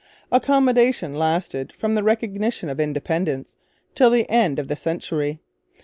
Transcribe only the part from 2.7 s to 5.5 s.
Independence till the end of the century.